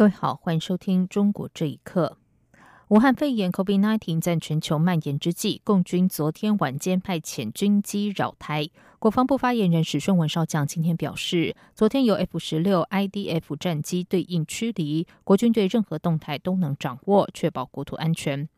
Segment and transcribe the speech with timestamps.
[0.00, 2.16] 各位好，欢迎收听《中国这一刻》。
[2.88, 8.66] 武汉肺炎 （COVID-19） 在全球蔓延之际，共军昨天晚间派遣军机扰台。
[8.98, 18.48] 国防部发言人史顺文少将今天表示，昨天由 F 十六 IDF 战机对应驱离，国军对任何动态都能掌握，确保国土安全。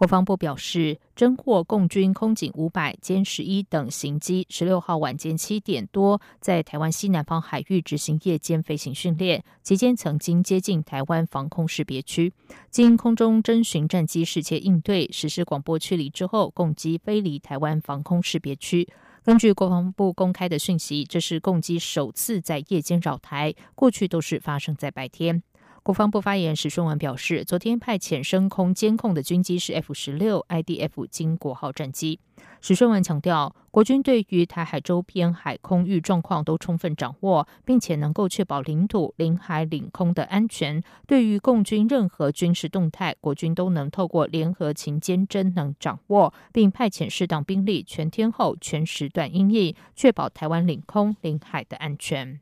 [0.00, 12.32] 国防部表示，侦获共军空警五百歼十一等型机，十六号晚间七点多，在台湾西南方海域执行夜间飞行训练，期间曾经接近台湾防空识别区，
[12.70, 18.88] 经空中侦巡战机适切应对，实施广播驱离之后，共机飞离台湾防空识别区。
[19.22, 25.42] 根据国防部公开的讯息，这是共机首次在夜间扰台，过去都是发生在白天。
[25.82, 32.20] 国防部发言史顺文表示，昨天派遣升空监控的军机是 F 十六 IDF 金国号战机。
[32.60, 40.82] 史顺文强调，国军对于台海周边海空域状况都充分掌握，并且能够确保领土、领海、领空的安全。
[41.06, 52.40] 对于共军任何军事动态，国军都能透过联合勤监侦能掌握，并派遣适当兵力，全天候、全时段应应，确保台湾领空、领海的安全。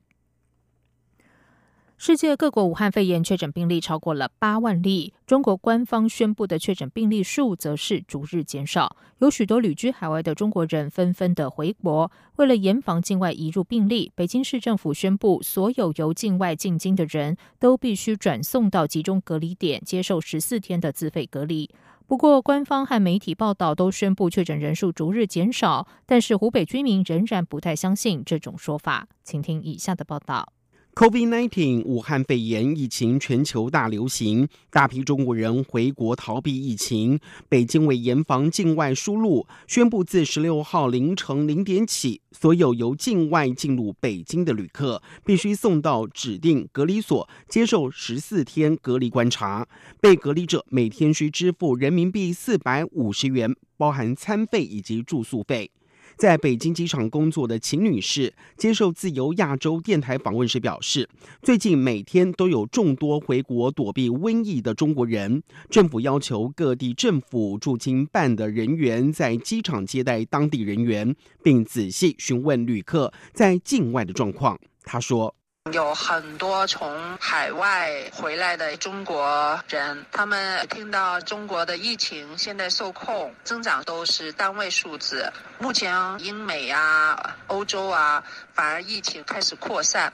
[2.01, 8.97] 世界各国武汉肺炎确诊病例超过了八万例，中国官方宣布的确诊病例数则是逐日减少。
[9.19, 21.69] 有许多旅居海外的中国人纷纷的回国，为了严防境外移入病例，北京市政府宣布，所有由境外进京的人都必须转送到集中隔离点，接受十四天的自费隔离。
[22.07, 29.09] 不过，官方和媒体报道都宣布确诊人数逐日减少，但是湖北居民仍然不太相信这种说法。
[29.25, 30.53] 请听以下的报道。
[30.99, 37.21] COVID-19 武汉肺炎疫情全球大流行，大批中国人回国逃避疫情。
[37.49, 49.69] 北京为严防境外输入，宣布自十六号凌晨零点起，所有由境外进入北京的旅客必须送到指定隔离所接受十四天隔离观察。
[50.01, 55.71] 被隔离者每天需支付人民币四百五十元，包含餐费以及住宿费。
[56.19, 61.09] 在北京机场工作的秦女士接受自由亚洲电台访问时表示，
[61.43, 65.41] 最近每天都有众多回国躲避瘟疫的中国人。
[65.71, 74.59] 政府要求各地政府驻京办的人员在机场接待当地人员，并仔细询问旅客在境外的状况。
[74.83, 75.33] 她说。
[75.73, 85.31] 有很多从海外回来的中国人，他们听到中国的疫情现在受控，增长都是单位数字。
[85.59, 88.25] 目前英美啊、欧洲啊，
[88.55, 90.13] 反而疫情开始扩散。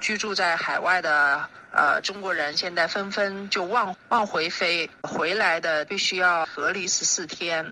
[0.00, 7.70] 居住在海外的呃中国人，现在纷纷就往往回飞，回来的必须要隔离十四天。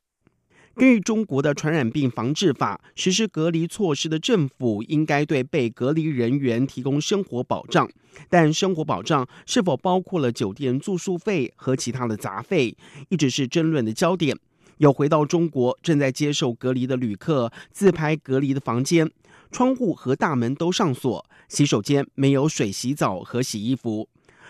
[0.75, 7.88] 根据中国的传染病防治法，实施隔离措施的政府应该对被隔离人员提供生活保障，
[8.31, 12.75] 但生活保障是否包括了酒店住宿费和其他的杂费，
[13.11, 14.37] 一直是争论的焦点。
[14.78, 19.09] 有回到中国正在接受隔离的旅客自拍隔离的房间，
[19.50, 24.09] 窗户和大门都上锁，洗手间没有水洗澡和洗衣服。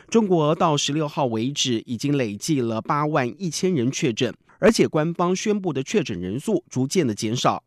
[0.09, 4.33] 中国到十六号为止已经累计了八万一千人确诊。
[4.63, 7.65] 而且官方宣布的确诊人数逐渐的减少。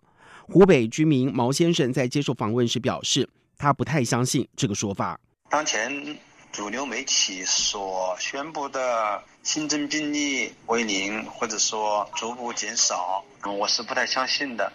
[0.48, 5.20] 湖北居民毛先生在接受访问时表示，他不太相信这个说法。
[5.50, 6.18] 当前
[6.54, 14.72] 主流媒体所宣布的新增病例为零，或者说逐步减少，我是不太相信的。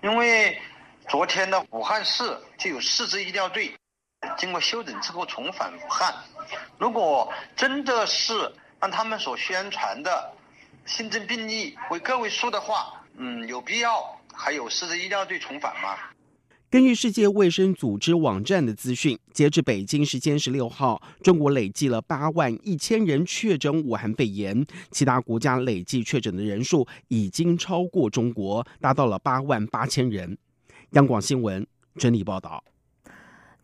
[0.00, 0.56] 因为
[1.08, 2.22] 昨天的武汉市
[2.56, 3.74] 就有四支医疗队
[4.38, 6.14] 经过休整之后重返武汉。
[6.78, 8.32] 如果真的是
[8.78, 10.30] 按他们所宣传的，
[10.86, 14.02] 新增病例为个位数的话，嗯，有必要
[14.32, 15.96] 还有四支医疗队重返吗？
[16.70, 30.36] 根据世界卫生组织网站的资讯，截至北京时间十六号，中国累计了八万一千人确诊武汉肺炎，其他国家累计确诊的人数已经超过中国，达到了八万八千人。
[30.90, 31.64] 央广新闻
[31.96, 32.62] 整理报道。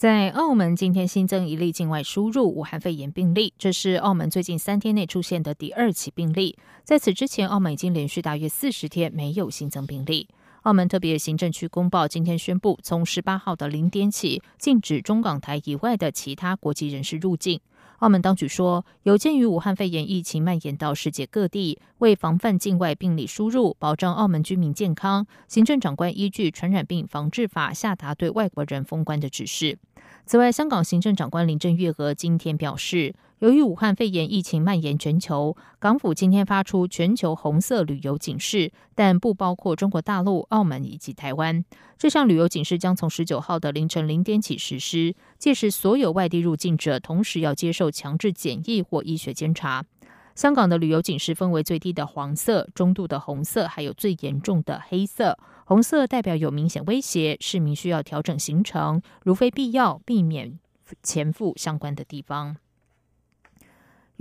[0.00, 6.56] 在澳门，今天新增一例境外输入武汉肺炎病例，这是澳门最近三天内出现的第二起病例。
[6.84, 10.26] 在此之前，澳门已经连续大约四十天没有新增病例。
[10.62, 17.60] 澳门特别行政区公报今天宣布，从十八号的零点起，禁止中港台以外的其他国籍人士入境。
[18.00, 29.78] 澳门当局说，有鉴于武汉肺炎疫情蔓延到世界各地，为防范境外病例输入，保障澳门居民健康，行政长官依据《传染病防治法》下达对外国人封关的指示。
[30.24, 33.14] 此外，香港行政长官林郑月娥今天表示。
[33.40, 41.64] 由于武汉肺炎疫情蔓延全球，港府今天发出全球红色旅游警示，但不包括中国大陆、澳门以及台湾。
[41.96, 49.86] 这项旅游警示将从十九号的凌晨零点起实施，届时所有外地入境者同时要接受强制检疫或医学监察。
[50.34, 55.38] 香港的旅游警示分为最低的黄色、中度的红色，还有最严重的黑色。
[55.64, 60.58] 红色代表有明显威胁，市民需要调整行程，如非必要，避免
[61.02, 62.58] 前赴相关的地方。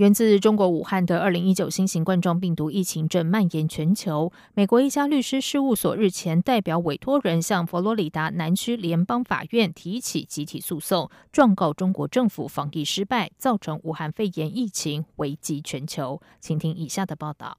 [0.00, 4.32] 源自中国武汉的二零一九新型冠状病毒疫情正蔓延全球。
[4.54, 16.18] 美国一家律师事务所日前代表委托人向佛罗里达南区联邦法院提起集体诉讼，状告中国政府防疫失败，造成武汉肺炎疫情危及全球。
[16.40, 17.58] 请听以下的报道：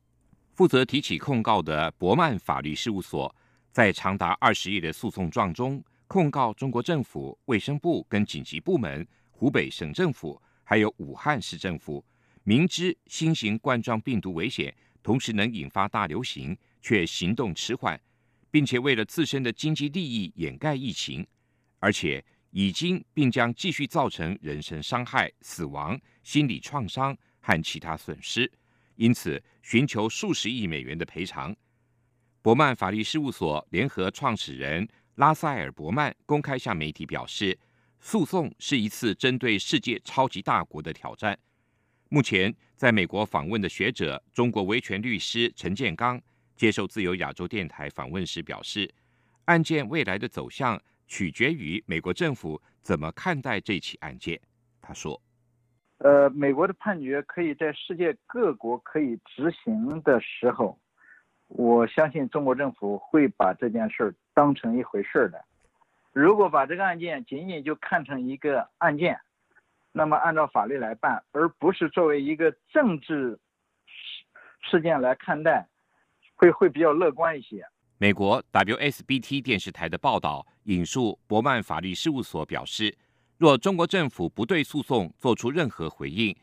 [0.56, 3.36] 负责提起控告的伯曼法律事务所
[3.72, 12.04] 在长达二十页的诉讼状中，控告中国政府、卫生部跟紧急部门、湖北省政府还有武汉市政府。
[12.44, 18.00] 明知新型冠状病毒危险，同时能引发大流行，却行动迟缓，
[18.50, 21.26] 并且为了自身的经济利益掩盖疫情，
[21.80, 28.52] 而且已经并将继续造成人身伤害、死亡、心理创伤和其他损失，
[28.96, 31.56] 因此寻求数十亿美元的赔偿。
[32.42, 37.58] 伯曼法律事务所联合创始人拉塞尔·伯曼公开向媒体表示，
[38.00, 41.38] 诉讼是一次针对世界超级大国的挑战。
[42.14, 46.22] 目前在美国访问的学者、中国维权律师陈建刚
[46.58, 48.94] 接受自由亚洲电台访问时表示，
[49.46, 50.78] 案件未来的走向
[51.08, 54.38] 取决于美国政府怎么看待这起案件。
[54.82, 55.22] 他说
[56.04, 60.78] ：“呃，美国的判决可以在世界各国可以执行的时候，
[61.48, 65.42] 我相信中国政府会把这件事儿当成一回事儿的。
[66.12, 69.18] 如果把这个案件仅仅就看成一个案件。”
[69.92, 73.38] 那么按照法律来办，而不是作为一个政治
[73.86, 74.26] 事
[74.72, 75.68] 事件来看待，
[76.36, 77.66] 会会比较乐观一些。
[77.98, 82.98] 美国 WSBT 电视台的报道引述伯曼法律事务所表示，
[83.38, 86.36] 若中国政府不对诉讼做出任何回应，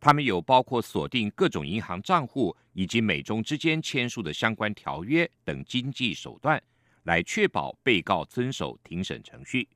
[0.00, 6.62] 他们有包括锁定各种银行账户以及美中之间签署的相关条约等经济手段，
[7.04, 9.68] 来确保被告遵守庭审程序。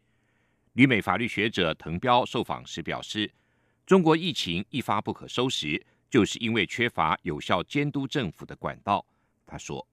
[0.75, 3.29] 旅美法律学者滕彪受访时表示，
[3.85, 9.05] 中国疫情一发不可收拾，就是因为缺乏有效监督政府的管道。
[9.45, 9.85] 他说：“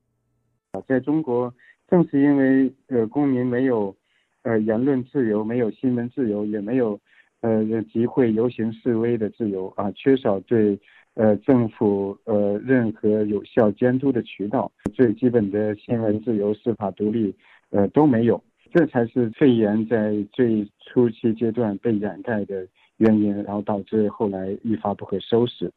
[0.74, 1.52] 啊在中国，
[1.88, 3.96] 正是因为呃公民没有
[4.44, 7.00] 呃言论自由，没有新闻自由，也没有
[7.42, 10.80] 呃集会游行示威的自由啊，缺少对
[11.16, 17.36] 呃政府呃任何有效监督的渠道，最基本的新闻自由、司法独立
[17.72, 18.40] 呃都没有。”
[18.74, 22.68] 这才是肺炎在最初期阶段被掩盖的
[22.98, 25.72] 原因，然后导致后来一发不可收拾。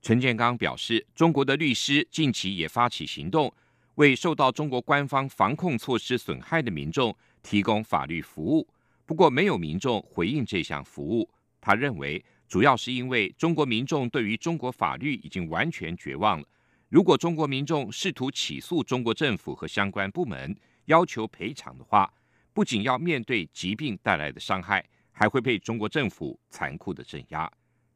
[0.00, 3.52] 陈建刚表示，中国的律师近期也发起行动，
[3.96, 8.66] 为受到中国官方防控措施损害的民众提供法律服务。
[9.04, 11.28] 不过，没有民众回应这项服务。
[11.60, 16.46] 他认为，主要是因为中国民众对于中国法律已经完全绝望了。
[16.88, 22.10] 如果中国民众试图起诉中国政府和相关部门，要求赔偿的话，
[22.58, 27.48] 不仅要面对疾病带来的伤害，还会被中国政府残酷的镇压。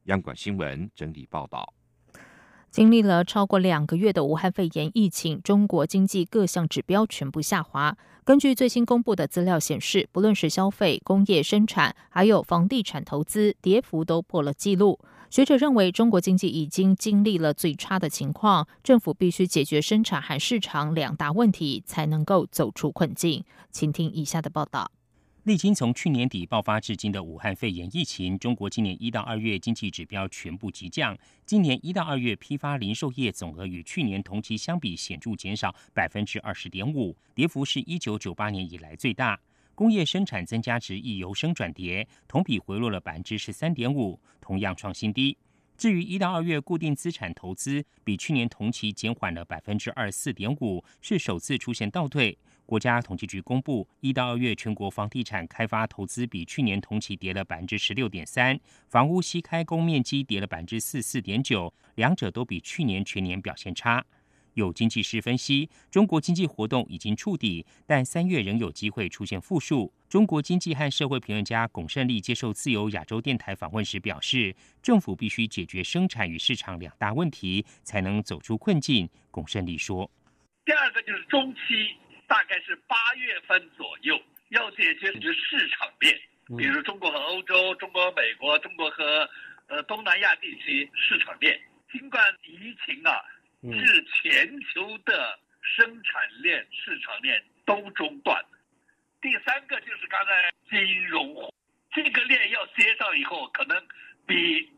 [0.04, 1.74] 央广新闻整理报道：
[2.70, 7.98] 经历了超过两个月的武汉肺炎疫情，中国经济各项指标全部下滑。
[8.22, 15.00] 根据最新公布的资料显示，不论是消费、工业生产，还有房地产投资，跌幅都破了纪录。
[15.32, 23.42] 学者认为，中国经济已经经历了最差的情况，政府必须解决生产和市场两大问题，才能够走出困境。
[23.70, 24.92] 请听以下的报道：
[25.44, 31.16] 历经从去年底爆发至今的武汉肺炎疫情，中国今年一到二月经济指标全部急降。
[31.46, 39.40] 今年一到二月批发零售业总额与去年同期相比显著减少百分之二十点五，跌幅是一九九八年以来最大。
[39.74, 45.36] 工业生产增加值亦由升转跌，同比回落了百分之十三点五，同样创新低。
[45.76, 52.38] 至于一到二月固定资产投资，比去年同期减缓了百分之二十四点五，是首次出现倒退。
[52.64, 64.04] 国家统计局公布，一到二月全国房地产开发投资比去年同期跌了百分之十六点三，房屋新开工面积跌了百分之四四点九，两者都比去年全年表现差。
[64.54, 69.92] 有经济师分析，中国经济活动已经触底，但三月仍有机会出现负数。
[70.08, 79.08] 中国经济和社会评论家龚胜利接受自由亚洲电台访问时表示，政府必须解决生产与市场两大问题，才能走出困境。
[79.30, 80.10] 龚胜利说
[80.66, 86.14] ：“第二个就是中期，大概是八月份左右，要解决是市场面，
[86.58, 89.26] 比如中国和欧洲、中国和美国、中国和
[89.68, 91.58] 呃东南亚地区市场面。
[91.90, 93.16] 尽管疫情啊。”
[93.62, 98.44] 是全球的生产链、市场链都中断。
[99.20, 101.52] 第三个就是刚才金融，
[101.92, 103.80] 这个链要接上以后，可能
[104.26, 104.68] 比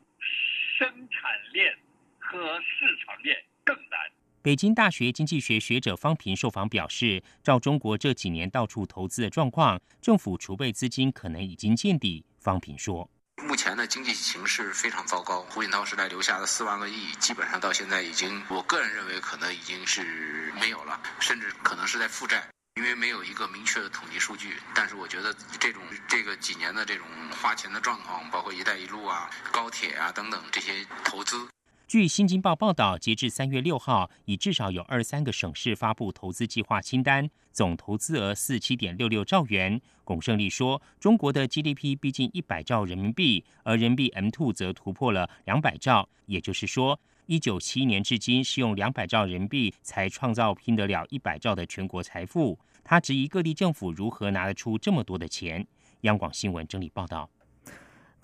[0.77, 1.75] 生产链
[2.19, 3.99] 和市场链更难。
[4.43, 12.27] 北京大学经济学学者方平受访表示，照中国这几年到处投资的状况，政府储备资金可能已经见底。
[12.39, 13.11] 方平说。
[13.45, 24.59] 目前的经济形势非常糟糕，胡锦涛时代留下的四万个亿，基本上到现在已经，我个人认为可能已经是没有了，甚至可能是在负债，因为没有一个明确的统计数据。
[24.75, 27.07] 但是我觉得这种这个几年的这种
[27.41, 31.47] 花钱的状况，包括“一带一路”啊、高铁啊等等这些投资。
[31.87, 39.79] 据《新京报》报道，截至三月六号，已至少有二三个省市发布投资计划清单，总投资额四七点六六兆元。
[40.03, 46.09] 龚胜利说：“中国的 GDP 逼近一百兆人民币，而人民币 M two 则突破了两百兆。
[46.27, 55.67] 也就是说，一九七一年至今是用两百兆人民币才创造拼得了一百兆的全国财富。”他质疑各地政府如何拿得出这么多的钱。
[56.03, 57.29] 央广新闻整理报道。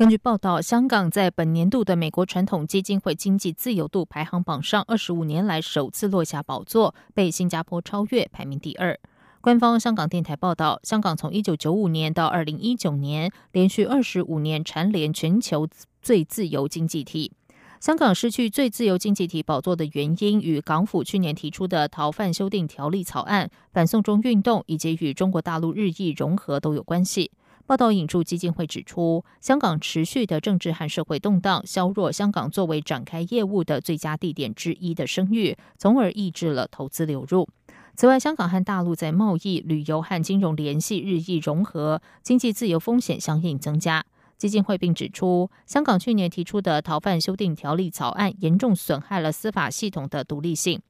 [0.00, 8.99] 根据报道，香港在本年度的美国传统基金会经济自由度排行榜上，二十五年来首次落下宝座，被新加坡超越，排名第二。
[9.42, 15.69] 官方香港电台报道，香港从一九九五年到二零一九年，连续二十五年蝉联全球
[16.00, 17.33] 最自由经济体。
[17.78, 27.30] 香港失去最自由经济体宝座的原因，与港府去年提出的逃犯修订条例草案、反送中运动以及与中国大陆日益融合都有关系。
[27.71, 37.49] 报道引述基金会指出，香港持续的政治和社会动荡削弱香港作为展开业务的最佳地点之一的声誉，从而抑制了投资流入。
[37.95, 44.05] 此外，香港和大陆在贸易、旅游和金融联系日益融合，经济自由风险相应增加。
[44.37, 50.81] 基金会并指出，香港去年提出的逃犯修订条例草案严重损害了司法系统的独立性。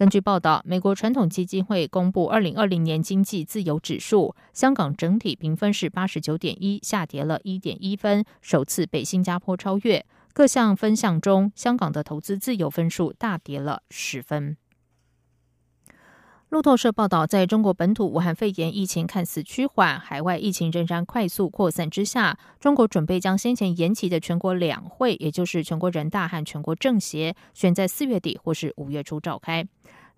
[0.00, 10.06] 根据报道，美国传统基金会公布二零二零年经济自由指数，香港整体评分是八十九点一，下跌了一点一分，首次被新加坡超越。
[10.32, 14.56] 各项分项中，香港的投资自由分数大跌了十分。
[16.50, 29.64] 路透社报道，在中国本土武汉肺炎疫情看似趋缓，海外疫情仍然快速扩散之下，中国准备将先前延期的全国两会，也就是全国人大和全国政协，选在四月底或是五月初召开。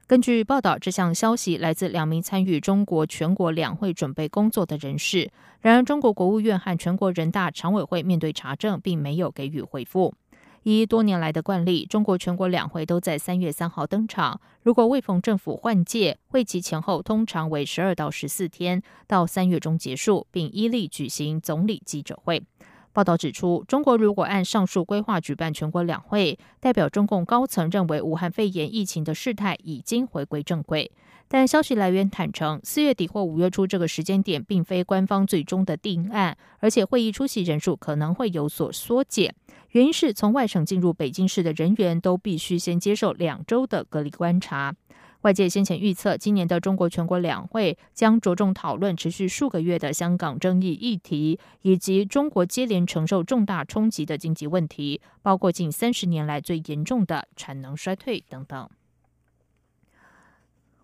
[0.06, 5.30] 根据报道，这项消息来自两名参与中国全国两会准备工作的人士。
[5.60, 10.14] 然而，中国国务院和全国人大常委会面对查证，并没有给予回复。
[10.64, 14.40] 依多年来的惯例，中国全国两会都在三月三号登场。
[14.62, 22.42] 如果未逢政府换届，会期前后通常为十二到十四天，到三月中结束，并依例举行总理记者会。
[22.92, 30.92] 报道指出，中国如果按上述规划举办全国两会，代表中共高层认为武汉肺炎疫情的事态已经回归正轨。
[31.26, 39.34] 但消息来源坦诚，四月底或五月初这个时间点并非官方最终的定案，而且会议出席人数可能会有所缩减。
[39.72, 44.74] 原因是从外省进入北京市的人员都必须先接受两周的隔离观察。
[45.22, 58.68] 外界先前预测，今年的中国全国两会将着重讨论持续数个月的香港争议议题，以及中国接连承受重大冲击的经济问题，包括近三十年来最严重的产能衰退等等。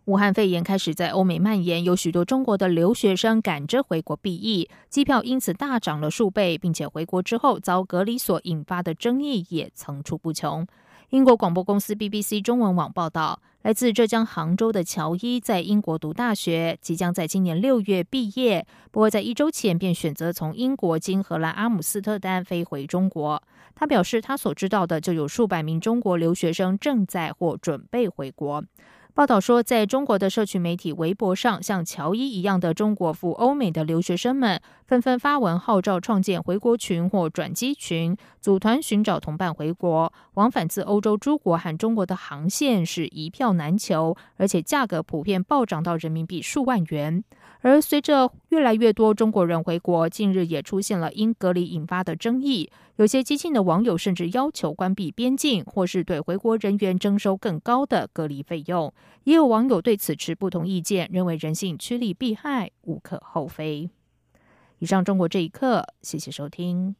[0.09, 10.67] 武汉肺炎开始在欧美蔓延，有许多中国的留学生赶着回国避疫，机票因此大涨了数倍，并且回国之后遭隔离所引发的争议也层出不穷。
[11.11, 18.67] 英国广播公司 BBC 中文网报道，来自浙江杭州的乔伊在英国读大学，即将在今年六月毕业。
[18.91, 23.43] 不过，在一周前便选择从英国经荷兰阿姆斯特丹飞回中国。
[23.75, 28.65] 他表示，他所知道的就有数百名中国留学生正在或准备回国。
[29.15, 40.11] 报道说，在中国的社群媒体微博上，像乔伊一样的中国赴欧美的留学生们纷纷发文号召创建回国群或转机群，组团寻找同伴回国。
[40.33, 47.23] 往返自欧洲诸国和中国的航线是一票难求，而且价格普遍暴涨到人民币数万元。
[47.61, 52.71] 而随着越来越多中国人回国，近日也出现了因隔离引发的争议。
[52.97, 58.91] 有些激进的网友甚至要求关闭边境，或是对回国人员征收更高的隔离费用。
[59.25, 63.91] 也有网友对此持不同意见，认为人性趋利避害，无可厚非。
[64.79, 66.95] 以上中国这一刻，谢谢收听。